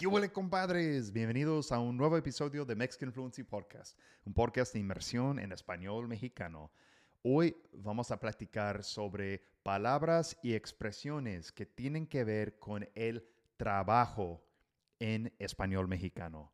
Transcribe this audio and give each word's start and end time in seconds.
¿Qué 0.00 0.06
huele, 0.06 0.32
compadres? 0.32 1.12
Bienvenidos 1.12 1.72
a 1.72 1.78
un 1.78 1.94
nuevo 1.94 2.16
episodio 2.16 2.64
de 2.64 2.74
Mexican 2.74 3.12
Fluency 3.12 3.42
Podcast, 3.42 3.98
un 4.24 4.32
podcast 4.32 4.72
de 4.72 4.78
inmersión 4.78 5.38
en 5.38 5.52
español 5.52 6.08
mexicano. 6.08 6.72
Hoy 7.20 7.54
vamos 7.74 8.10
a 8.10 8.18
platicar 8.18 8.82
sobre 8.82 9.44
palabras 9.62 10.38
y 10.42 10.54
expresiones 10.54 11.52
que 11.52 11.66
tienen 11.66 12.06
que 12.06 12.24
ver 12.24 12.58
con 12.58 12.88
el 12.94 13.28
trabajo 13.58 14.42
en 15.00 15.34
español 15.38 15.86
mexicano. 15.86 16.50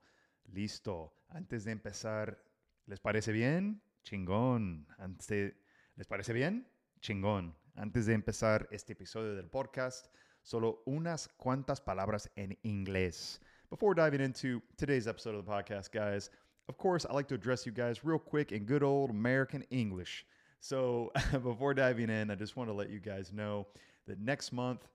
Listo. 0.46 1.14
Antes 1.28 1.62
de 1.62 1.70
empezar, 1.70 2.42
¿les 2.86 2.98
parece 2.98 3.30
bien? 3.30 3.80
Chingón. 4.02 4.88
Antes 4.98 5.54
¿Les 5.94 6.08
parece 6.08 6.32
bien? 6.32 6.68
Chingón. 6.98 7.56
Antes 7.76 8.06
de 8.06 8.14
empezar 8.14 8.66
este 8.72 8.94
episodio 8.94 9.36
del 9.36 9.48
podcast, 9.48 10.08
solo 10.46 10.78
unas 10.86 11.28
cuantas 11.38 11.80
palabras 11.80 12.28
en 12.36 12.56
inglés. 12.64 13.40
Before 13.68 13.94
diving 13.94 14.20
into 14.20 14.62
today's 14.76 15.08
episode 15.08 15.34
of 15.34 15.44
the 15.44 15.50
podcast, 15.50 15.90
guys, 15.90 16.30
of 16.68 16.78
course, 16.78 17.04
I 17.04 17.12
like 17.14 17.26
to 17.28 17.34
address 17.34 17.66
you 17.66 17.72
guys 17.72 18.04
real 18.04 18.20
quick 18.20 18.52
in 18.52 18.64
good 18.64 18.84
old 18.84 19.10
American 19.10 19.64
English. 19.70 20.24
So, 20.60 21.10
before 21.32 21.74
diving 21.74 22.10
in, 22.10 22.30
I 22.30 22.36
just 22.36 22.56
want 22.56 22.70
to 22.70 22.74
let 22.74 22.90
you 22.90 23.00
guys 23.00 23.32
know 23.32 23.66
that 24.06 24.20
next 24.20 24.52
month, 24.52 24.86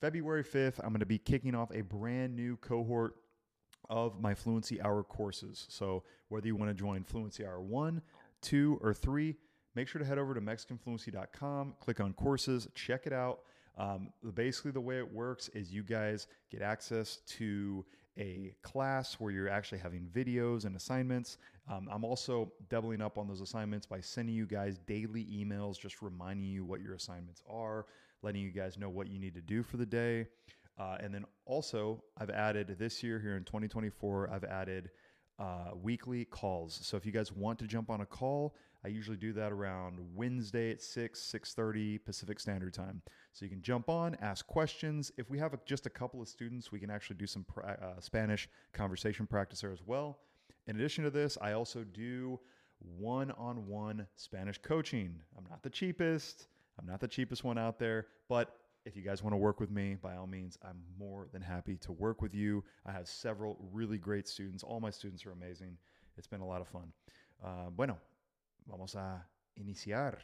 February 0.00 0.42
5th, 0.42 0.80
I'm 0.80 0.88
going 0.88 0.98
to 0.98 1.06
be 1.06 1.18
kicking 1.18 1.54
off 1.54 1.70
a 1.72 1.82
brand 1.82 2.34
new 2.34 2.56
cohort 2.56 3.14
of 3.88 4.20
my 4.20 4.34
Fluency 4.34 4.82
Hour 4.82 5.04
courses. 5.04 5.66
So, 5.68 6.02
whether 6.30 6.48
you 6.48 6.56
want 6.56 6.70
to 6.70 6.74
join 6.74 7.04
Fluency 7.04 7.46
Hour 7.46 7.60
1, 7.60 8.02
2, 8.42 8.80
or 8.82 8.92
3, 8.92 9.36
make 9.76 9.86
sure 9.86 10.00
to 10.00 10.04
head 10.04 10.18
over 10.18 10.34
to 10.34 10.40
MexicanFluency.com, 10.40 11.74
click 11.78 12.00
on 12.00 12.12
courses, 12.12 12.66
check 12.74 13.06
it 13.06 13.12
out. 13.12 13.42
Um, 13.76 14.10
basically, 14.34 14.70
the 14.70 14.80
way 14.80 14.98
it 14.98 15.12
works 15.12 15.48
is 15.50 15.72
you 15.72 15.82
guys 15.82 16.26
get 16.50 16.62
access 16.62 17.18
to 17.38 17.84
a 18.18 18.54
class 18.62 19.14
where 19.14 19.30
you're 19.30 19.48
actually 19.48 19.78
having 19.78 20.08
videos 20.14 20.64
and 20.64 20.74
assignments. 20.76 21.36
Um, 21.70 21.88
I'm 21.90 22.04
also 22.04 22.52
doubling 22.70 23.02
up 23.02 23.18
on 23.18 23.28
those 23.28 23.40
assignments 23.40 23.86
by 23.86 24.00
sending 24.00 24.34
you 24.34 24.46
guys 24.46 24.78
daily 24.86 25.24
emails, 25.24 25.78
just 25.78 26.00
reminding 26.00 26.46
you 26.48 26.64
what 26.64 26.80
your 26.80 26.94
assignments 26.94 27.42
are, 27.48 27.86
letting 28.22 28.42
you 28.42 28.50
guys 28.50 28.78
know 28.78 28.88
what 28.88 29.08
you 29.08 29.18
need 29.18 29.34
to 29.34 29.42
do 29.42 29.62
for 29.62 29.76
the 29.76 29.86
day. 29.86 30.26
Uh, 30.78 30.96
and 31.00 31.12
then 31.12 31.24
also, 31.44 32.02
I've 32.18 32.30
added 32.30 32.76
this 32.78 33.02
year 33.02 33.18
here 33.18 33.36
in 33.36 33.44
2024, 33.44 34.30
I've 34.30 34.44
added 34.44 34.90
uh, 35.38 35.70
weekly 35.80 36.24
calls. 36.24 36.78
So 36.82 36.96
if 36.96 37.04
you 37.04 37.12
guys 37.12 37.32
want 37.32 37.58
to 37.58 37.66
jump 37.66 37.90
on 37.90 38.00
a 38.00 38.06
call, 38.06 38.54
I 38.84 38.88
usually 38.88 39.16
do 39.16 39.32
that 39.32 39.52
around 39.52 39.98
Wednesday 40.14 40.70
at 40.70 40.80
6, 40.80 41.20
6.30 41.20 42.04
Pacific 42.04 42.38
Standard 42.38 42.72
Time. 42.72 43.02
So 43.32 43.44
you 43.44 43.50
can 43.50 43.60
jump 43.60 43.88
on, 43.88 44.16
ask 44.20 44.46
questions. 44.46 45.12
If 45.16 45.28
we 45.28 45.38
have 45.38 45.52
a, 45.52 45.58
just 45.66 45.86
a 45.86 45.90
couple 45.90 46.22
of 46.22 46.28
students, 46.28 46.70
we 46.70 46.78
can 46.78 46.90
actually 46.90 47.16
do 47.16 47.26
some 47.26 47.44
pra- 47.44 47.78
uh, 47.82 48.00
Spanish 48.00 48.48
conversation 48.72 49.26
practice 49.26 49.60
there 49.60 49.72
as 49.72 49.82
well. 49.84 50.18
In 50.66 50.76
addition 50.76 51.04
to 51.04 51.10
this, 51.10 51.36
I 51.40 51.52
also 51.52 51.84
do 51.84 52.38
one-on-one 52.98 54.06
Spanish 54.16 54.58
coaching. 54.58 55.20
I'm 55.36 55.44
not 55.50 55.62
the 55.62 55.70
cheapest. 55.70 56.48
I'm 56.78 56.86
not 56.86 57.00
the 57.00 57.08
cheapest 57.08 57.44
one 57.44 57.58
out 57.58 57.78
there, 57.78 58.06
but 58.28 58.56
if 58.86 58.96
you 58.96 59.02
guys 59.02 59.20
want 59.20 59.34
to 59.34 59.36
work 59.36 59.58
with 59.58 59.70
me, 59.70 59.96
by 60.00 60.14
all 60.14 60.28
means, 60.28 60.56
I'm 60.62 60.80
more 60.96 61.26
than 61.32 61.42
happy 61.42 61.76
to 61.78 61.92
work 61.92 62.22
with 62.22 62.32
you. 62.32 62.62
I 62.86 62.92
have 62.92 63.08
several 63.08 63.58
really 63.72 63.98
great 63.98 64.28
students. 64.28 64.62
All 64.62 64.78
my 64.78 64.90
students 64.90 65.26
are 65.26 65.32
amazing. 65.32 65.76
It's 66.16 66.28
been 66.28 66.40
a 66.40 66.46
lot 66.46 66.60
of 66.60 66.68
fun. 66.68 66.92
Uh, 67.44 67.70
bueno, 67.70 67.98
vamos 68.64 68.94
a 68.94 69.26
iniciar 69.58 70.18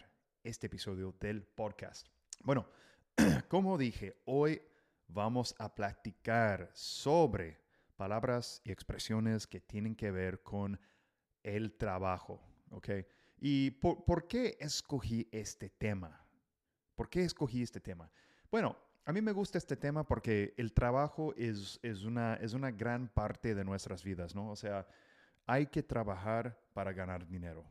este 0.45 0.67
episodio 0.69 1.13
del 1.21 1.43
podcast. 1.57 2.07
Bueno, 2.45 2.65
como 3.49 3.77
dije, 3.77 4.13
hoy 4.27 4.61
vamos 5.09 5.55
a 5.59 5.69
platicar 5.75 6.71
sobre 6.73 7.59
palabras 7.97 8.63
y 8.65 8.71
expresiones 8.71 9.49
que 9.49 9.61
tienen 9.61 9.97
que 9.97 10.13
ver 10.13 10.41
con 10.45 10.79
el 11.43 11.73
trabajo, 11.77 12.41
¿ok? 12.71 12.89
¿Y 13.39 13.73
por, 13.73 14.05
por 14.05 14.29
qué 14.29 14.57
escogí 14.61 15.29
este 15.33 15.69
tema? 15.69 16.25
¿Por 16.95 17.11
qué 17.11 17.25
escogí 17.25 17.63
este 17.63 17.81
tema? 17.81 18.09
Bueno, 18.53 18.77
a 19.07 19.15
mí 19.15 19.23
me 19.23 19.33
gusta 19.33 19.57
este 19.57 19.79
tema 19.79 20.07
porque 20.07 20.53
el 20.59 20.75
trabajo 20.75 21.33
es, 21.39 21.81
es, 21.83 22.05
una, 22.05 22.35
es 22.35 22.53
una 22.53 22.71
gran 22.71 23.09
parte 23.09 23.55
de 23.55 23.65
nuestras 23.65 24.05
vidas, 24.05 24.35
¿no? 24.35 24.51
O 24.51 24.57
sea, 24.57 24.87
hay 25.47 25.69
que 25.69 25.83
trabajar 25.83 26.61
para 26.75 26.93
ganar 26.93 27.27
dinero. 27.27 27.65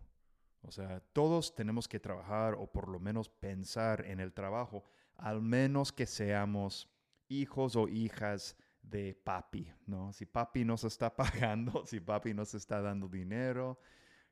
O 0.64 0.72
sea, 0.72 1.00
todos 1.14 1.54
tenemos 1.54 1.88
que 1.88 2.00
trabajar 2.00 2.56
o 2.56 2.66
por 2.66 2.88
lo 2.90 3.00
menos 3.00 3.30
pensar 3.30 4.04
en 4.08 4.20
el 4.20 4.34
trabajo, 4.34 4.84
al 5.18 5.40
menos 5.44 5.92
que 5.92 6.08
seamos 6.08 6.90
hijos 7.30 7.76
o 7.76 7.88
hijas 7.88 8.58
de 8.82 9.14
papi, 9.14 9.72
¿no? 9.86 10.12
Si 10.14 10.26
papi 10.26 10.66
nos 10.66 10.84
está 10.84 11.16
pagando, 11.16 11.86
si 11.86 12.00
papi 12.00 12.34
nos 12.34 12.56
está 12.56 12.82
dando 12.82 13.08
dinero 13.08 13.80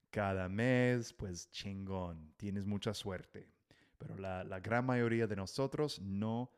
cada 0.09 0.49
mes, 0.49 1.13
pues 1.13 1.51
chingón, 1.51 2.33
tienes 2.37 2.65
mucha 2.65 2.95
suerte. 2.95 3.58
Pero 3.99 4.17
la, 4.17 4.59
gran 4.61 4.85
mayoría 4.85 5.27
de 5.27 5.35
nosotros 5.35 5.99
no 6.01 6.51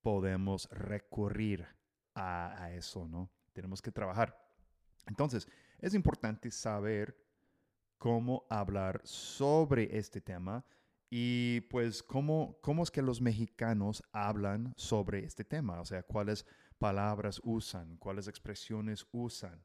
podemos 0.00 0.68
recurrir 0.70 1.66
a, 2.14 2.70
eso, 2.72 3.06
¿no? 3.08 3.30
Tenemos 3.52 3.82
que 3.82 3.90
trabajar. 3.90 4.38
Entonces, 5.06 5.48
es 5.78 5.92
importante 5.94 6.50
saber 6.50 7.16
cómo 7.98 8.46
hablar 8.48 9.00
sobre 9.04 9.98
este 9.98 10.20
tema 10.20 10.64
y 11.10 11.62
pues 11.62 12.02
cómo, 12.02 12.58
cómo 12.62 12.84
es 12.84 12.90
que 12.90 13.02
los 13.02 13.20
mexicanos 13.20 14.02
hablan 14.12 14.72
sobre 14.76 15.24
este 15.24 15.44
tema, 15.44 15.80
o 15.80 15.84
sea, 15.84 16.02
cuáles 16.04 16.46
palabras 16.78 17.40
usan, 17.44 17.96
cuáles 17.96 18.28
expresiones 18.28 19.06
usan. 19.12 19.62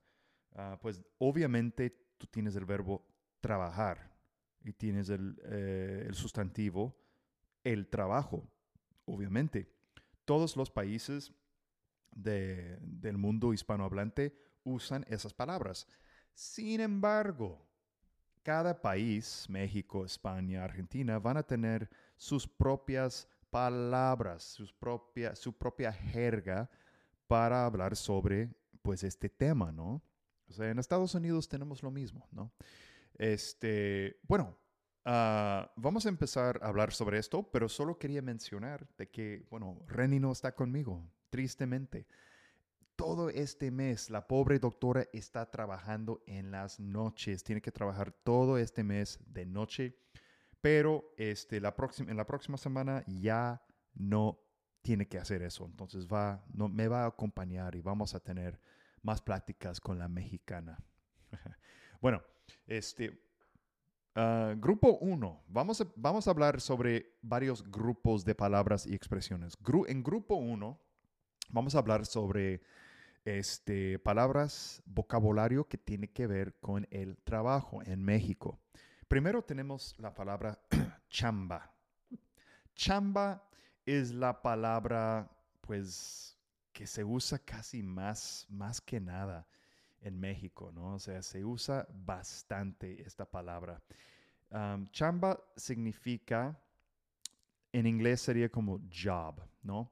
Uh, 0.52 0.78
pues 0.82 1.04
obviamente 1.20 1.92
tú 2.18 2.26
tienes 2.28 2.56
el 2.56 2.66
verbo 2.66 3.06
trabajar 3.40 4.17
y 4.68 4.74
tienes 4.74 5.10
el, 5.10 5.40
eh, 5.46 6.06
el 6.08 6.16
sustantivo 6.16 6.96
el 7.64 7.88
trabajo, 7.88 8.50
obviamente. 9.06 9.70
Todos 10.26 10.56
los 10.56 10.70
países 10.70 11.34
de, 12.16 12.78
del 12.82 13.18
mundo 13.18 13.54
hispanohablante 13.54 14.38
usan 14.64 15.06
esas 15.10 15.34
palabras. 15.34 15.88
Sin 16.34 16.82
embargo, 16.82 17.66
cada 18.44 18.82
país, 18.82 19.46
México, 19.50 20.06
España, 20.06 20.64
Argentina, 20.64 21.20
van 21.20 21.38
a 21.38 21.44
tener 21.44 21.90
sus 22.16 22.48
propias 22.48 23.28
palabras, 23.50 24.44
sus 24.44 24.72
propia, 24.72 25.36
su 25.36 25.54
propia 25.58 25.92
jerga 25.92 26.70
para 27.28 27.66
hablar 27.66 27.96
sobre 27.96 28.50
pues 28.82 29.04
este 29.04 29.30
tema, 29.30 29.72
¿no? 29.72 30.02
O 30.50 30.54
sea, 30.54 30.70
en 30.70 30.80
Estados 30.80 31.14
Unidos 31.16 31.50
tenemos 31.50 31.84
lo 31.84 31.92
mismo, 31.92 32.26
¿no? 32.32 32.52
Este, 33.18 34.20
bueno, 34.28 34.58
uh, 35.06 35.68
vamos 35.76 36.06
a 36.06 36.10
empezar 36.10 36.60
a 36.62 36.68
hablar 36.68 36.94
sobre 36.94 37.18
esto, 37.18 37.50
pero 37.52 37.68
solo 37.68 37.98
quería 37.98 38.22
mencionar 38.22 38.88
de 38.98 39.10
que, 39.10 39.46
bueno, 39.50 39.84
Renny 39.88 40.20
no 40.20 40.32
está 40.32 40.54
conmigo, 40.56 41.10
tristemente 41.30 42.08
todo 42.98 43.30
este 43.30 43.70
mes 43.70 44.10
la 44.10 44.28
pobre 44.28 44.58
doctora 44.58 45.06
está 45.14 45.50
trabajando 45.52 46.24
en 46.26 46.50
las 46.52 46.80
noches, 46.80 47.44
tiene 47.44 47.62
que 47.62 47.72
trabajar 47.72 48.12
todo 48.12 48.58
este 48.58 48.84
mes 48.84 49.20
de 49.28 49.46
noche, 49.46 49.96
pero 50.62 51.14
este, 51.16 51.62
la 51.62 51.76
próxima, 51.76 52.10
en 52.10 52.18
la 52.18 52.26
próxima 52.26 52.58
semana 52.58 53.04
ya 53.06 53.62
no 53.94 54.40
tiene 54.82 55.08
que 55.08 55.20
hacer 55.20 55.44
eso, 55.44 55.66
entonces 55.66 56.08
va, 56.08 56.44
no, 56.52 56.68
me 56.70 56.88
va 56.88 57.04
a 57.04 57.08
acompañar 57.08 57.76
y 57.76 57.82
vamos 57.82 58.16
a 58.16 58.20
tener 58.20 58.60
más 59.04 59.22
pláticas 59.22 59.80
con 59.80 60.00
la 60.00 60.08
mexicana. 60.08 60.80
bueno, 62.02 62.24
este, 62.66 63.10
uh, 64.16 64.60
grupo 64.60 64.98
1, 65.00 65.44
vamos 65.48 65.82
a, 65.82 65.88
vamos 65.96 66.28
a 66.28 66.32
hablar 66.32 66.62
sobre 66.62 67.18
varios 67.22 67.70
grupos 67.70 68.26
de 68.26 68.36
palabras 68.36 68.86
y 68.86 68.94
expresiones. 68.94 69.58
En 69.88 70.04
grupo 70.04 70.36
1, 70.36 70.80
vamos 71.50 71.76
a 71.76 71.80
hablar 71.80 72.06
sobre 72.06 72.62
este, 73.26 74.00
palabras, 74.00 74.82
vocabulario 74.86 75.68
que 75.68 75.78
tiene 75.78 76.10
que 76.10 76.28
ver 76.28 76.56
con 76.60 76.88
el 76.92 77.18
trabajo 77.18 77.82
en 77.84 78.04
México. 78.04 78.60
Primero 79.08 79.44
tenemos 79.44 79.96
la 80.00 80.14
palabra 80.14 80.60
chamba. 81.10 81.74
Chamba 82.76 83.48
es 83.86 84.12
la 84.12 84.42
palabra, 84.42 85.30
pues, 85.62 86.38
que 86.74 86.86
se 86.86 87.04
usa 87.04 87.40
casi 87.40 87.82
más, 87.82 88.46
más 88.50 88.82
que 88.82 89.00
nada 89.00 89.48
en 90.02 90.20
México, 90.20 90.72
¿no? 90.74 90.96
O 90.96 91.00
sea, 91.00 91.22
se 91.22 91.44
usa 91.44 91.88
bastante 91.92 93.02
esta 93.02 93.26
palabra. 93.26 93.82
chamba 94.92 95.40
significa, 95.56 96.58
en 97.72 97.86
inglés 97.86 98.22
sería 98.22 98.50
como 98.50 98.82
job, 98.92 99.42
¿no? 99.62 99.92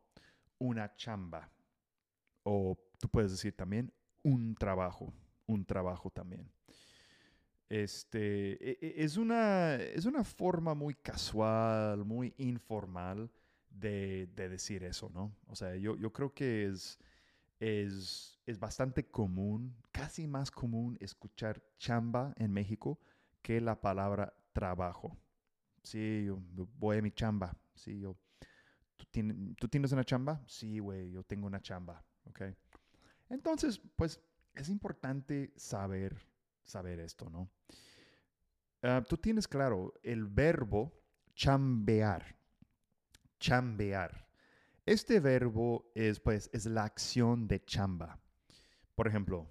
Una 0.58 0.96
chamba. 0.96 1.50
O 2.44 2.78
tú 3.00 3.10
puedes 3.10 3.32
decir 3.32 3.56
también 3.56 3.92
un 4.24 4.56
trabajo, 4.56 5.14
un 5.46 5.66
trabajo 5.66 6.10
también. 6.10 6.50
Este, 7.68 8.54
e, 8.54 8.78
e, 8.80 9.04
es, 9.04 9.18
una, 9.18 9.76
es 9.76 10.06
una 10.06 10.24
forma 10.24 10.76
muy 10.76 10.94
casual, 10.94 12.06
muy 12.06 12.34
informal 12.38 13.30
de, 13.70 14.28
de, 14.36 14.50
decir 14.50 14.84
eso, 14.84 15.10
¿no? 15.10 15.36
O 15.48 15.56
sea, 15.56 15.76
yo, 15.76 15.96
yo 15.98 16.14
creo 16.14 16.34
que 16.34 16.68
es, 16.68 17.00
es, 17.66 18.40
es 18.46 18.60
bastante 18.60 19.10
común, 19.10 19.76
casi 19.92 20.28
más 20.28 20.52
común 20.52 20.98
escuchar 21.00 21.64
chamba 21.80 22.34
en 22.38 22.54
México 22.54 23.00
que 23.42 23.60
la 23.60 23.82
palabra 23.82 24.34
trabajo. 24.54 25.18
Sí, 25.82 26.26
yo, 26.26 26.40
voy 26.78 26.98
a 26.98 27.02
mi 27.02 27.12
chamba. 27.12 27.58
Sí, 27.74 28.00
yo. 28.00 28.16
¿Tú, 29.58 29.68
tienes 29.68 29.92
una 29.92 30.04
chamba? 30.04 30.44
Sí, 30.46 30.80
güey, 30.80 31.12
yo 31.12 31.24
tengo 31.24 31.48
una 31.48 31.62
chamba. 31.62 32.04
¿Ok? 32.26 32.42
Entonces, 33.30 33.82
pues 33.96 34.20
es 34.54 34.70
importante 34.70 35.52
saber, 35.56 36.16
saber 36.64 37.00
esto, 37.00 37.30
¿no? 37.30 37.50
Ah, 38.84 39.04
tú 39.08 39.18
tienes 39.18 39.48
claro 39.48 39.94
el 40.04 40.26
verbo 40.26 40.94
chambear. 41.34 42.36
Chambear. 43.40 44.25
Este 44.86 45.20
verbo 45.20 45.92
es, 45.96 46.20
pues, 46.20 46.50
es 46.54 46.68
la 46.68 46.84
acción 46.84 47.48
de 47.48 47.64
chamba. 47.66 48.20
Por 48.94 49.08
ejemplo, 49.08 49.50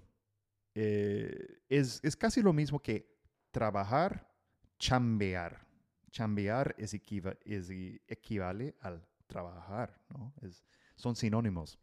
eh, 0.73 1.61
es, 1.67 1.99
es, 2.03 2.15
casi 2.15 2.41
lo 2.41 2.53
mismo 2.53 2.81
que 2.81 3.13
trabajar, 3.51 4.33
chambear. 4.79 5.67
Chambear 6.09 6.73
es, 6.77 6.93
es 6.93 7.69
equivale 8.07 8.77
al 8.79 9.05
trabajar, 9.27 10.01
¿no? 10.09 10.33
Es, 10.41 10.63
son 10.95 11.17
sinónimos. 11.17 11.77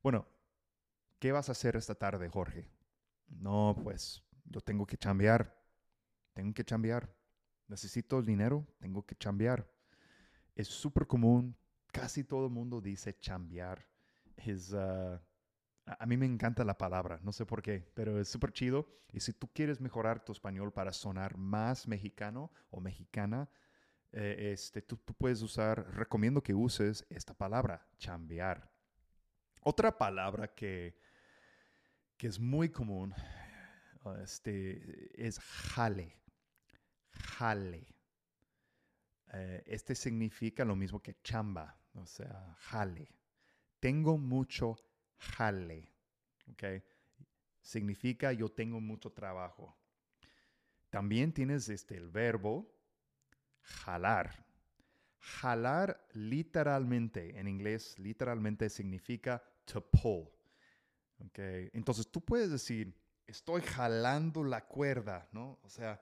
Bueno, 0.00 0.28
¿qué 1.18 1.32
vas 1.32 1.48
a 1.48 1.52
hacer 1.52 1.74
esta 1.74 1.96
tarde, 1.96 2.28
Jorge? 2.28 2.70
No, 3.26 3.76
pues 3.82 4.22
yo 4.44 4.60
tengo 4.60 4.86
que 4.86 4.96
chambear. 4.96 5.60
Tengo 6.32 6.54
que 6.54 6.64
chambear. 6.64 7.12
Necesito 7.66 8.18
el 8.18 8.26
dinero, 8.26 8.64
tengo 8.78 9.04
que 9.04 9.16
chambear. 9.16 9.68
Es 10.54 10.68
súper 10.68 11.08
común 11.08 11.56
casi 11.94 12.24
todo 12.24 12.46
el 12.46 12.52
mundo 12.52 12.80
dice 12.80 13.16
chambear. 13.20 13.86
Es, 14.36 14.74
ah, 14.74 15.22
a 15.86 16.06
mí 16.06 16.16
me 16.16 16.26
encanta 16.26 16.64
la 16.64 16.76
palabra, 16.76 17.20
no 17.22 17.32
sé 17.32 17.46
por 17.46 17.62
qué, 17.62 17.88
pero 17.94 18.20
es 18.20 18.28
súper 18.28 18.52
chido. 18.52 18.88
Y 19.12 19.20
si 19.20 19.32
tú 19.32 19.48
quieres 19.52 19.80
mejorar 19.80 20.24
tu 20.24 20.32
español 20.32 20.72
para 20.72 20.92
sonar 20.92 21.36
más 21.36 21.86
mexicano 21.86 22.50
o 22.70 22.80
mexicana, 22.80 23.48
eh, 24.10 24.50
este, 24.52 24.82
tú, 24.82 24.98
puedes 24.98 25.40
usar, 25.40 25.94
recomiendo 25.94 26.42
que 26.42 26.52
uses 26.52 27.06
esta 27.10 27.32
palabra, 27.32 27.86
chambear. 27.96 28.68
Otra 29.62 29.96
palabra 29.96 30.48
que, 30.52 30.98
que 32.16 32.26
es 32.26 32.40
muy 32.40 32.70
común 32.70 33.14
este, 34.20 35.10
es 35.14 35.38
jale. 35.38 36.18
Jale. 37.12 37.86
Eh, 39.32 39.62
este 39.66 39.94
significa 39.94 40.64
lo 40.64 40.74
mismo 40.74 41.00
que 41.00 41.16
chamba 41.22 41.83
o 41.94 42.06
sea, 42.06 42.54
jale. 42.58 43.08
Tengo 43.80 44.18
mucho 44.18 44.76
jale. 45.16 45.92
¿Ok? 46.50 46.82
Significa 47.60 48.32
yo 48.32 48.50
tengo 48.50 48.80
mucho 48.80 49.12
trabajo. 49.12 49.76
También 50.90 51.32
tienes 51.32 51.68
este, 51.68 51.96
el 51.96 52.10
verbo 52.10 52.70
jalar. 53.62 54.44
Jalar 55.18 56.06
literalmente, 56.12 57.38
en 57.38 57.48
inglés, 57.48 57.98
literalmente 57.98 58.68
significa 58.68 59.42
to 59.64 59.84
pull. 59.90 60.28
Okay. 61.28 61.70
Entonces 61.72 62.10
tú 62.10 62.20
puedes 62.20 62.50
decir, 62.50 62.94
estoy 63.26 63.62
jalando 63.62 64.44
la 64.44 64.66
cuerda, 64.66 65.26
¿no? 65.32 65.58
O 65.62 65.70
sea, 65.70 66.00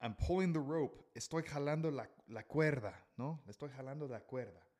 I'm 0.00 0.16
pulling 0.16 0.52
the 0.52 0.58
rope, 0.58 1.04
estoy 1.14 1.42
jalando 1.42 1.90
la, 1.90 2.08
la 2.28 2.46
cuerda, 2.46 3.06
¿no? 3.18 3.42
Estoy 3.46 3.68
jalando 3.70 4.08
la 4.08 4.20
cuerda 4.20 4.71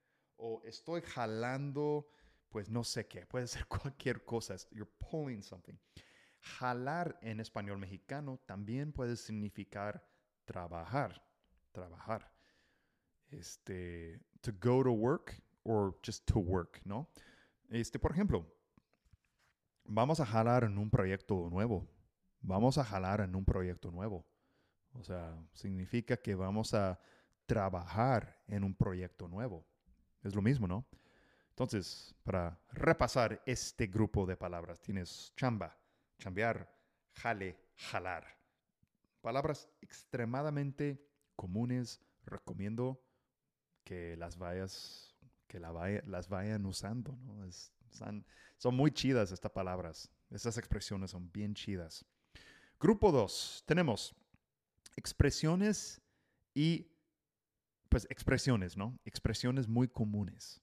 o 0.42 0.60
estoy 0.64 1.02
jalando, 1.02 2.08
pues 2.48 2.68
no 2.68 2.82
sé 2.82 3.06
qué, 3.06 3.24
puede 3.26 3.46
ser 3.46 3.66
cualquier 3.68 4.24
cosa, 4.24 4.56
you're 4.72 4.90
pulling 4.98 5.42
something. 5.42 5.74
Jalar 6.40 7.16
en 7.22 7.38
español 7.38 7.78
mexicano 7.78 8.40
también 8.44 8.92
puede 8.92 9.16
significar 9.16 10.04
trabajar, 10.44 11.24
trabajar. 11.70 12.32
Este, 13.30 14.20
to 14.40 14.52
go 14.60 14.82
to 14.82 14.90
work 14.90 15.40
or 15.62 15.96
just 16.04 16.26
to 16.26 16.40
work, 16.40 16.80
¿no? 16.84 17.08
Este, 17.70 18.00
por 18.00 18.10
ejemplo, 18.10 18.44
vamos 19.84 20.18
a 20.18 20.26
jalar 20.26 20.64
en 20.64 20.76
un 20.76 20.90
proyecto 20.90 21.48
nuevo. 21.50 21.88
Vamos 22.40 22.76
a 22.78 22.84
jalar 22.84 23.20
en 23.20 23.36
un 23.36 23.44
proyecto 23.44 23.92
nuevo. 23.92 24.26
O 24.94 25.04
sea, 25.04 25.38
significa 25.54 26.16
que 26.16 26.34
vamos 26.34 26.74
a 26.74 26.98
trabajar 27.46 28.42
en 28.48 28.64
un 28.64 28.74
proyecto 28.74 29.28
nuevo. 29.28 29.64
Es 30.22 30.34
lo 30.34 30.42
mismo, 30.42 30.66
¿no? 30.66 30.86
Entonces, 31.50 32.14
para 32.22 32.58
repasar 32.70 33.42
este 33.44 33.86
grupo 33.86 34.24
de 34.24 34.36
palabras, 34.36 34.80
tienes 34.80 35.32
chamba, 35.36 35.76
chambear, 36.18 36.72
jale, 37.12 37.58
jalar. 37.76 38.26
Palabras 39.20 39.68
extremadamente 39.80 41.04
comunes. 41.36 42.00
Recomiendo 42.24 43.04
que 43.84 44.16
las 44.16 44.38
vayas, 44.38 45.14
que 45.48 45.58
las 45.58 46.28
vayan 46.28 46.64
usando, 46.66 47.18
¿no? 47.24 47.44
son, 47.90 48.74
muy 48.74 48.92
chidas 48.92 49.32
estas 49.32 49.50
palabras. 49.50 50.10
Estas 50.30 50.56
expresiones 50.56 51.10
son 51.10 51.30
bien 51.32 51.54
chidas. 51.54 52.04
Grupo 52.80 53.12
2. 53.12 53.64
Tenemos 53.66 54.14
expresiones 54.96 56.00
y 56.54 56.91
pues 57.92 58.06
expresiones, 58.08 58.74
¿no? 58.74 58.98
Expresiones 59.04 59.68
muy 59.68 59.86
comunes. 59.86 60.62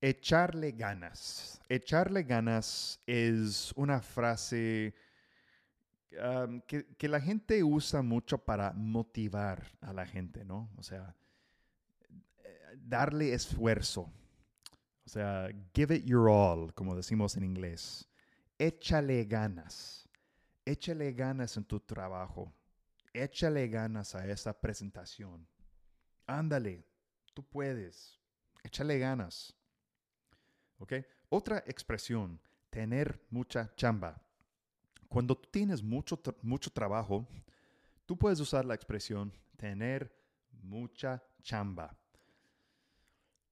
Echarle 0.00 0.72
ganas. 0.72 1.60
Echarle 1.68 2.22
ganas 2.22 2.98
es 3.06 3.74
una 3.76 4.00
frase 4.00 4.94
que, 6.66 7.08
la 7.08 7.20
gente 7.20 7.62
usa 7.62 8.00
mucho 8.00 8.38
para 8.38 8.72
motivar 8.72 9.70
a 9.82 9.92
la 9.92 10.06
gente, 10.06 10.42
¿no? 10.42 10.70
O 10.78 10.82
sea, 10.82 11.14
darle 12.74 13.34
esfuerzo. 13.34 14.10
O 15.04 15.08
sea, 15.10 15.50
give 15.74 15.94
it 15.94 16.06
your 16.06 16.30
all, 16.30 16.72
como 16.72 16.96
decimos 16.96 17.36
en 17.36 17.44
inglés. 17.44 18.08
Échale 18.58 19.26
ganas. 19.26 20.08
Échale 20.64 21.12
ganas 21.12 21.58
en 21.58 21.64
tu 21.64 21.80
trabajo. 21.80 22.50
Échale 23.12 23.68
ganas 23.68 24.14
a 24.14 24.26
esa 24.26 24.58
presentación 24.58 25.46
ándale, 26.38 26.84
tú 27.34 27.44
puedes, 27.44 28.18
échale 28.62 28.98
ganas. 28.98 29.56
¿Ok? 30.78 30.94
Otra 31.28 31.62
expresión, 31.66 32.40
tener 32.70 33.20
mucha 33.30 33.74
chamba. 33.74 34.22
Cuando 35.08 35.36
tú 35.36 35.48
tienes 35.50 35.82
mucho, 35.82 36.20
mucho 36.42 36.70
trabajo, 36.70 37.26
tú 38.06 38.16
puedes 38.16 38.40
usar 38.40 38.64
la 38.64 38.74
expresión 38.74 39.32
tener 39.56 40.14
mucha 40.62 41.22
chamba. 41.42 41.96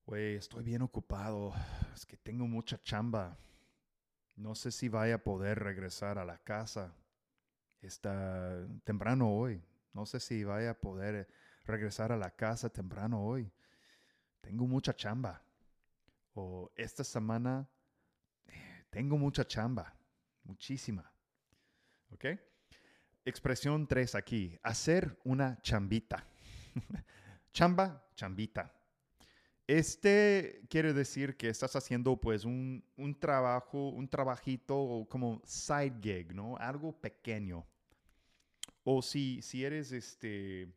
Güey, 0.06 0.36
estoy 0.36 0.64
bien 0.64 0.82
ocupado, 0.82 1.52
es 1.94 2.06
que 2.06 2.16
tengo 2.16 2.46
mucha 2.46 2.80
chamba. 2.82 3.36
No 4.36 4.54
sé 4.54 4.70
si 4.70 4.88
vaya 4.88 5.16
a 5.16 5.24
poder 5.24 5.58
regresar 5.58 6.16
a 6.18 6.24
la 6.24 6.38
casa. 6.38 6.94
Está 7.82 8.66
temprano 8.84 9.30
hoy. 9.30 9.60
No 9.92 10.06
sé 10.06 10.20
si 10.20 10.44
vaya 10.44 10.70
a 10.70 10.80
poder 10.80 11.28
regresar 11.68 12.10
a 12.12 12.16
la 12.16 12.30
casa 12.30 12.68
temprano 12.68 13.22
hoy. 13.24 13.50
Tengo 14.40 14.66
mucha 14.66 14.94
chamba. 14.94 15.42
O 16.34 16.70
esta 16.74 17.04
semana 17.04 17.68
eh, 18.46 18.84
tengo 18.90 19.16
mucha 19.16 19.46
chamba. 19.46 19.94
Muchísima. 20.44 21.10
¿Ok? 22.10 22.24
Expresión 23.24 23.86
3 23.86 24.14
aquí. 24.14 24.58
Hacer 24.62 25.18
una 25.24 25.60
chambita. 25.60 26.26
Chamba, 27.52 28.06
chambita. 28.14 28.72
Este 29.66 30.62
quiere 30.70 30.94
decir 30.94 31.36
que 31.36 31.48
estás 31.48 31.76
haciendo 31.76 32.18
pues 32.18 32.44
un, 32.44 32.82
un 32.96 33.18
trabajo, 33.18 33.88
un 33.90 34.08
trabajito 34.08 35.06
como 35.10 35.42
side 35.44 35.98
gig, 36.00 36.34
¿no? 36.34 36.56
Algo 36.56 36.92
pequeño. 36.92 37.66
O 38.84 39.02
si, 39.02 39.42
si 39.42 39.64
eres 39.64 39.92
este, 39.92 40.72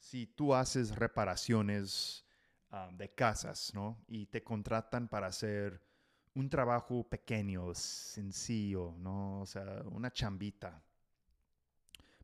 si 0.00 0.26
tú 0.26 0.54
haces 0.54 0.96
reparaciones 0.96 2.24
ah, 2.70 2.90
de 2.92 3.14
casas, 3.14 3.72
¿no? 3.74 4.02
Y 4.08 4.26
te 4.26 4.42
contratan 4.42 5.06
para 5.06 5.28
hacer 5.28 5.80
un 6.34 6.48
trabajo 6.48 7.04
pequeño, 7.08 7.74
sencillo, 7.74 8.94
¿no? 8.98 9.42
O 9.42 9.46
sea, 9.46 9.82
una 9.90 10.10
chambita. 10.10 10.82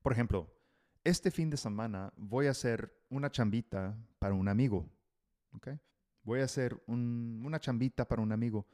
Por 0.03 0.13
ejemplo, 0.13 0.51
este 1.05 1.31
fin 1.31 1.51
de 1.51 1.57
semana 1.57 2.13
voy 2.17 2.47
a 2.47 2.53
hacer 2.53 2.93
una 3.11 3.31
chambita 3.31 3.97
para 4.19 4.35
un 4.35 4.49
amigo, 4.49 4.89
¿ok? 5.53 5.69
Voy 6.23 6.41
a 6.41 6.45
hacer 6.45 6.83
una 6.87 7.61
chambita 7.61 8.09
para 8.09 8.23
un 8.23 8.33
amigo. 8.33 8.67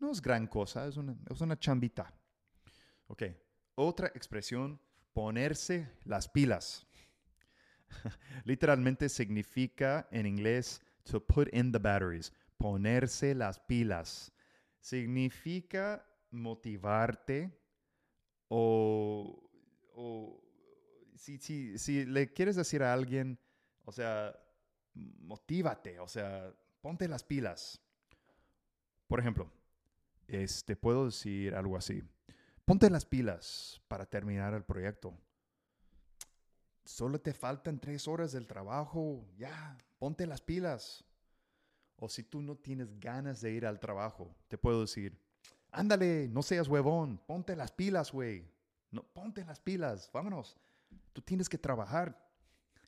No 0.00 0.10
es 0.10 0.20
gran 0.20 0.46
cosa, 0.46 0.86
es 0.86 0.96
una, 0.96 1.16
es 1.30 1.40
una 1.40 1.58
chambita. 1.58 2.12
Ok. 3.06 3.22
Otra 3.76 4.08
expresión, 4.08 4.80
ponerse 5.12 5.90
las 6.04 6.28
pilas. 6.28 6.87
Literalmente 8.44 9.08
significa 9.08 10.08
en 10.10 10.26
inglés 10.26 10.80
to 11.04 11.24
put 11.24 11.48
in 11.52 11.72
the 11.72 11.78
batteries, 11.78 12.32
ponerse 12.56 13.34
las 13.34 13.58
pilas. 13.60 14.32
Significa 14.80 16.04
motivarte 16.30 17.50
o, 18.48 19.50
o 19.94 20.42
si, 21.16 21.38
si, 21.38 21.78
si 21.78 22.04
le 22.04 22.32
quieres 22.32 22.56
decir 22.56 22.82
a 22.82 22.92
alguien, 22.92 23.38
o 23.84 23.92
sea, 23.92 24.38
motívate, 24.94 25.98
o 26.00 26.08
sea, 26.08 26.52
ponte 26.80 27.08
las 27.08 27.24
pilas. 27.24 27.80
Por 29.06 29.20
ejemplo, 29.20 29.50
este, 30.26 30.76
puedo 30.76 31.06
decir 31.06 31.54
algo 31.54 31.76
así. 31.76 32.02
Ponte 32.64 32.90
las 32.90 33.06
pilas 33.06 33.80
para 33.88 34.04
terminar 34.06 34.54
el 34.54 34.62
proyecto. 34.62 35.14
Solo 36.88 37.20
te 37.20 37.34
faltan 37.34 37.78
tres 37.78 38.08
horas 38.08 38.32
del 38.32 38.46
trabajo. 38.46 39.22
Ya, 39.36 39.76
ponte 39.98 40.26
las 40.26 40.40
pilas. 40.40 41.04
O 41.96 42.08
si 42.08 42.22
tú 42.22 42.40
no 42.40 42.56
tienes 42.56 42.98
ganas 42.98 43.42
de 43.42 43.52
ir 43.52 43.66
al 43.66 43.78
trabajo, 43.78 44.34
te 44.48 44.56
puedo 44.56 44.80
decir, 44.80 45.20
ándale, 45.70 46.28
no 46.28 46.42
seas 46.42 46.66
huevón, 46.66 47.18
ponte 47.26 47.54
las 47.56 47.72
pilas, 47.72 48.10
güey. 48.10 48.50
No, 48.90 49.02
ponte 49.02 49.44
las 49.44 49.60
pilas, 49.60 50.10
vámonos. 50.14 50.56
Tú 51.12 51.20
tienes 51.20 51.46
que 51.46 51.58
trabajar. 51.58 52.26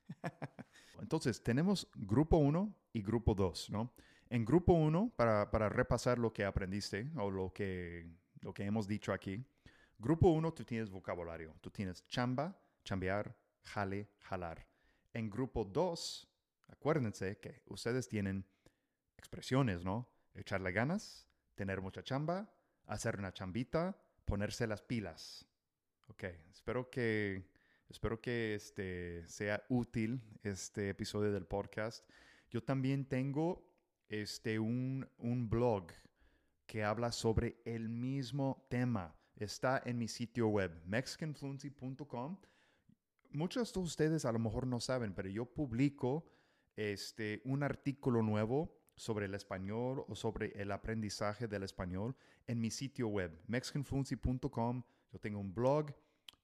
Entonces, 0.99 1.43
tenemos 1.43 1.87
grupo 1.93 2.37
1 2.37 2.73
y 2.93 3.03
grupo 3.03 3.35
2, 3.35 3.69
¿no? 3.69 3.93
En 4.31 4.45
grupo 4.45 4.73
1, 4.73 5.13
para, 5.15 5.51
para, 5.51 5.69
repasar 5.69 6.17
lo 6.17 6.33
que 6.33 6.43
aprendiste 6.43 7.11
o 7.17 7.29
lo 7.29 7.53
que, 7.53 8.09
lo 8.39 8.51
que 8.51 8.63
hemos 8.63 8.87
dicho 8.87 9.13
aquí, 9.13 9.45
grupo 9.99 10.29
1 10.29 10.53
tú 10.55 10.65
tienes 10.65 10.89
vocabulario, 10.89 11.53
tú 11.61 11.69
tienes 11.69 12.07
chamba, 12.07 12.57
chambear, 12.83 13.35
jale, 13.63 14.09
jalar. 14.19 14.67
En 15.13 15.29
grupo 15.29 15.65
2, 15.65 16.27
acuérdense 16.67 17.37
que 17.39 17.61
ustedes 17.67 18.07
tienen 18.07 18.45
expresiones, 19.17 19.83
¿no? 19.83 20.09
Echarle 20.33 20.71
ganas, 20.71 21.27
tener 21.55 21.81
mucha 21.81 22.03
chamba, 22.03 22.53
hacer 22.85 23.17
una 23.17 23.33
chambita, 23.33 23.97
ponerse 24.25 24.67
las 24.67 24.81
pilas. 24.81 25.45
Ok, 26.07 26.23
espero 26.51 26.89
que, 26.89 27.49
espero 27.89 28.21
que 28.21 28.55
este 28.55 29.27
sea 29.27 29.63
útil 29.69 30.21
este 30.43 30.89
episodio 30.89 31.31
del 31.31 31.45
podcast. 31.45 32.09
Yo 32.49 32.63
también 32.63 33.05
tengo 33.05 33.69
este, 34.09 34.59
un, 34.59 35.09
un 35.17 35.49
blog 35.49 35.91
que 36.65 36.83
habla 36.83 37.11
sobre 37.11 37.61
el 37.65 37.89
mismo 37.89 38.65
tema. 38.69 39.15
Está 39.35 39.81
en 39.85 39.97
mi 39.97 40.07
sitio 40.07 40.47
web, 40.47 40.71
mexicanfluency.com. 40.85 42.37
Muchos 43.31 43.73
de 43.73 43.79
ustedes 43.79 44.25
a 44.25 44.31
lo 44.31 44.39
mejor 44.39 44.67
no 44.67 44.79
saben, 44.79 45.13
pero 45.13 45.29
yo 45.29 45.45
publico 45.45 46.25
este, 46.75 47.41
un 47.45 47.63
artículo 47.63 48.21
nuevo 48.21 48.77
sobre 48.95 49.25
el 49.25 49.33
español 49.33 50.05
o 50.07 50.15
sobre 50.15 50.51
el 50.61 50.71
aprendizaje 50.71 51.47
del 51.47 51.63
español 51.63 52.15
en 52.47 52.59
mi 52.59 52.71
sitio 52.71 53.07
web, 53.07 53.41
mexicanfluency.com. 53.47 54.83
Yo 55.11 55.19
tengo 55.19 55.39
un 55.39 55.53
blog 55.53 55.91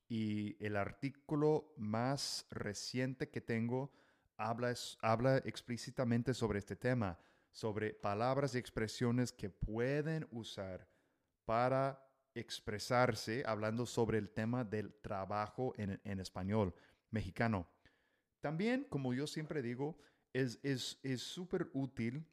y 0.08 0.56
el 0.65 0.77
artículo 0.77 1.74
más 1.77 2.46
reciente 2.50 3.29
que 3.29 3.41
tengo 3.41 3.91
habla, 4.38 4.74
habla 5.01 5.38
explícitamente 5.38 6.34
sobre 6.34 6.60
este 6.60 6.75
tema 6.75 7.20
sobre 7.58 7.91
palabras 7.91 8.53
y 8.53 8.60
expresiones 8.60 9.32
que 9.32 9.50
pueden 9.50 10.27
usar 10.29 10.88
para 11.44 12.06
expresarse 12.39 13.44
hablando 13.46 13.86
sobre 13.86 14.17
el 14.17 14.29
tema 14.29 14.63
del 14.63 14.94
trabajo 15.01 15.74
en, 15.77 16.20
español 16.20 16.74
mexicano. 17.10 17.67
También, 18.39 18.86
como 18.86 19.13
yo 19.13 19.27
siempre 19.27 19.62
digo, 19.62 19.98
es 20.34 20.60
súper 21.17 21.63
es, 21.63 21.70
útil 21.74 22.25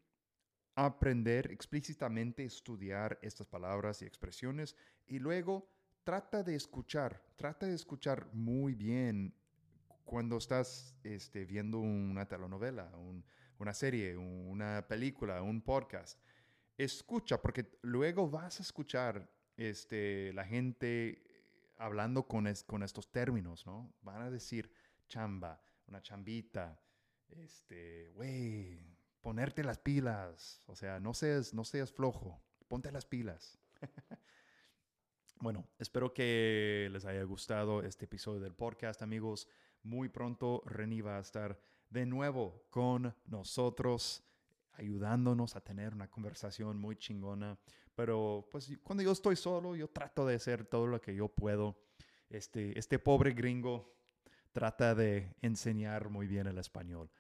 aprender 0.75 1.51
explícitamente, 1.51 2.45
estudiar 2.45 3.19
estas 3.23 3.47
palabras 3.47 4.03
y 4.03 4.05
expresiones 4.05 4.77
y 5.07 5.19
luego 5.19 5.71
trata 6.03 6.43
de 6.43 6.55
escuchar, 6.55 7.23
trata 7.37 7.67
de 7.67 7.75
escuchar 7.75 8.29
muy 8.33 8.75
bien 8.75 9.35
cuando 10.05 10.37
estás 10.37 10.95
este, 11.03 11.47
viendo 11.47 11.79
una 11.79 12.27
telenovela, 12.27 12.91
un, 12.97 13.25
una 13.59 13.73
serie, 13.73 14.17
una 14.17 14.87
película, 14.87 15.41
un 15.43 15.63
podcast, 15.63 16.21
escucha, 16.77 17.41
porque 17.41 17.79
luego 17.83 18.29
vas 18.29 18.59
a 18.61 18.63
escuchar 18.63 19.34
este, 19.57 20.33
la 20.33 20.45
gente 20.45 21.23
hablando 21.77 22.27
con, 22.27 22.47
con 22.67 22.83
estos 22.83 23.11
términos, 23.11 23.67
¿no? 23.67 23.93
Van 24.03 24.23
a 24.23 24.31
decir 24.31 24.71
chamba, 25.09 25.61
una 25.87 26.03
chambita, 26.03 26.81
este, 27.29 28.11
güey, 28.11 28.81
ponerte 29.21 29.65
las 29.65 29.79
pilas, 29.79 30.63
o 30.67 30.77
sea, 30.77 31.01
no 31.01 31.15
seas, 31.15 31.55
no 31.55 31.65
seas 31.65 31.93
flojo, 31.93 32.43
ponte 32.69 32.91
las 32.93 33.07
pilas. 33.07 33.59
bueno, 35.41 35.67
espero 35.79 36.13
que 36.13 36.89
les 36.93 37.05
haya 37.05 37.23
gustado 37.25 37.83
este 37.83 38.05
episodio 38.05 38.41
del 38.41 38.55
podcast, 38.55 39.03
amigos. 39.03 39.49
Muy 39.83 40.09
pronto 40.09 40.63
Reni 40.67 41.01
va 41.01 41.19
a 41.19 41.21
estar 41.21 41.59
de 41.91 42.07
nuevo 42.07 42.67
con 42.71 43.15
nosotros, 43.27 44.25
ayudándonos 44.73 45.57
a 45.57 45.61
tener 45.61 45.95
una 45.95 46.11
conversación 46.11 46.79
muy 46.79 46.97
chingona. 46.97 47.59
Pero 47.95 48.49
pues 48.51 48.71
cuando 48.83 49.03
yo 49.03 49.13
estoy 49.13 49.37
solo, 49.37 49.77
yo 49.77 49.89
trato 49.89 50.27
de 50.27 50.35
hacer 50.35 50.65
todo 50.65 50.87
lo 50.87 51.01
que 51.01 51.15
yo 51.15 51.29
puedo. 51.29 51.77
Este, 52.31 52.79
este 52.79 52.99
pobre 52.99 53.33
gringo 53.33 53.95
trata 54.53 54.95
de 54.95 55.35
enseñar 55.43 56.09
muy 56.09 56.27
bien 56.27 56.47
el 56.47 56.59
español. 56.59 57.11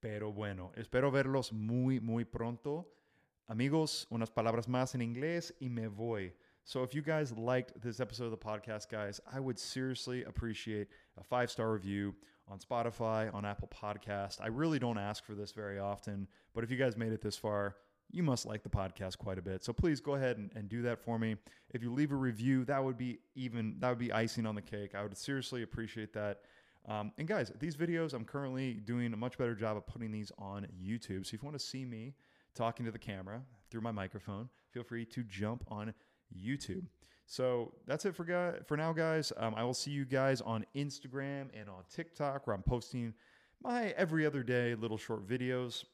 Pero 0.00 0.32
bueno, 0.32 0.72
espero 0.76 1.10
verlos 1.10 1.52
muy, 1.52 2.00
muy 2.00 2.24
pronto. 2.24 2.92
Amigos, 3.46 4.06
unas 4.10 4.30
palabras 4.30 4.68
más 4.68 4.94
en 4.94 5.02
inglés 5.02 5.54
y 5.60 5.68
me 5.68 5.88
voy. 5.88 6.34
So 6.64 6.82
if 6.82 6.94
you 6.94 7.02
guys 7.02 7.30
liked 7.32 7.80
this 7.80 8.00
episode 8.00 8.26
of 8.26 8.32
the 8.32 8.44
podcast, 8.44 8.90
guys, 8.90 9.20
I 9.32 9.38
would 9.38 9.58
seriously 9.58 10.24
appreciate 10.24 10.88
a 11.16 11.22
five 11.22 11.48
star 11.48 11.72
review 11.72 12.14
on 12.48 12.58
Spotify, 12.58 13.32
on 13.32 13.44
Apple 13.44 13.68
Podcast. 13.68 14.40
I 14.40 14.48
really 14.48 14.78
don't 14.78 14.98
ask 14.98 15.24
for 15.24 15.34
this 15.34 15.52
very 15.52 15.78
often, 15.78 16.26
but 16.54 16.64
if 16.64 16.70
you 16.70 16.76
guys 16.76 16.96
made 16.96 17.12
it 17.12 17.20
this 17.20 17.36
far, 17.36 17.76
you 18.10 18.22
must 18.22 18.46
like 18.46 18.62
the 18.62 18.68
podcast 18.68 19.18
quite 19.18 19.38
a 19.38 19.42
bit. 19.42 19.64
So 19.64 19.72
please 19.72 20.00
go 20.00 20.14
ahead 20.14 20.38
and, 20.38 20.50
and 20.54 20.68
do 20.68 20.82
that 20.82 20.98
for 20.98 21.18
me. 21.18 21.36
If 21.70 21.82
you 21.82 21.92
leave 21.92 22.12
a 22.12 22.16
review, 22.16 22.64
that 22.66 22.82
would 22.82 22.96
be 22.96 23.18
even 23.34 23.76
that 23.80 23.88
would 23.88 23.98
be 23.98 24.12
icing 24.12 24.46
on 24.46 24.54
the 24.54 24.62
cake. 24.62 24.94
I 24.94 25.02
would 25.02 25.16
seriously 25.16 25.62
appreciate 25.62 26.12
that. 26.14 26.40
Um, 26.88 27.12
and 27.18 27.26
guys, 27.26 27.50
these 27.58 27.76
videos, 27.76 28.14
I'm 28.14 28.24
currently 28.24 28.74
doing 28.74 29.12
a 29.12 29.16
much 29.16 29.36
better 29.38 29.56
job 29.56 29.76
of 29.76 29.86
putting 29.86 30.12
these 30.12 30.30
on 30.38 30.68
YouTube. 30.80 31.26
So 31.26 31.34
if 31.34 31.42
you 31.42 31.46
want 31.46 31.58
to 31.58 31.64
see 31.64 31.84
me 31.84 32.14
talking 32.54 32.86
to 32.86 32.92
the 32.92 32.98
camera 32.98 33.42
through 33.70 33.80
my 33.80 33.90
microphone, 33.90 34.48
feel 34.70 34.84
free 34.84 35.04
to 35.06 35.24
jump 35.24 35.64
on 35.68 35.92
YouTube. 36.32 36.84
So 37.26 37.72
that's 37.88 38.04
it 38.04 38.14
for 38.14 38.24
guys, 38.24 38.60
for 38.66 38.76
now, 38.76 38.92
guys. 38.92 39.32
Um, 39.36 39.54
I 39.56 39.64
will 39.64 39.74
see 39.74 39.90
you 39.90 40.04
guys 40.04 40.40
on 40.40 40.64
Instagram 40.76 41.48
and 41.58 41.68
on 41.68 41.82
TikTok, 41.92 42.46
where 42.46 42.54
I'm 42.54 42.62
posting 42.62 43.14
my 43.62 43.88
every 43.96 44.24
other 44.24 44.44
day 44.44 44.76
little 44.76 44.98
short 44.98 45.26
videos. 45.26 45.84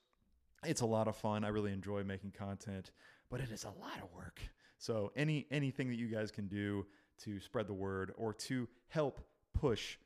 It's 0.65 0.81
a 0.81 0.87
lot 0.87 1.09
of 1.09 1.17
fun. 1.17 1.45
I 1.45 1.49
really 1.49 1.73
enjoy 1.73 2.05
making 2.05 2.33
content, 2.33 2.93
but 3.31 3.41
it 3.41 3.51
is 3.51 3.65
a 3.65 3.69
lot 3.81 3.99
of 4.03 4.13
work. 4.15 4.41
So 4.79 5.13
any 5.17 5.47
anything 5.51 5.89
that 5.89 5.97
you 5.97 6.09
guys 6.09 6.31
can 6.31 6.49
do 6.49 6.87
to 7.25 7.41
spread 7.41 7.67
the 7.67 7.75
word 7.75 8.13
or 8.17 8.33
to 8.35 8.69
help 8.89 9.21
push 9.55 9.97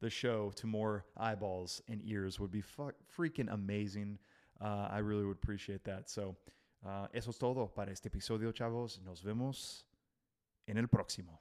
the 0.00 0.10
show 0.10 0.52
to 0.56 0.66
more 0.66 1.04
eyeballs 1.16 1.82
and 1.88 2.00
ears 2.04 2.38
would 2.38 2.50
be 2.50 2.60
fu- 2.60 2.92
freaking 3.16 3.52
amazing. 3.52 4.18
Uh, 4.60 4.88
I 4.90 4.98
really 4.98 5.24
would 5.24 5.36
appreciate 5.36 5.84
that. 5.84 6.08
So, 6.08 6.36
uh, 6.86 7.06
eso 7.12 7.30
es 7.30 7.38
todo 7.38 7.66
para 7.66 7.90
este 7.90 8.06
episodio, 8.06 8.52
chavos. 8.52 9.00
Nos 9.04 9.22
vemos 9.22 9.84
en 10.66 10.78
el 10.78 10.86
próximo. 10.86 11.40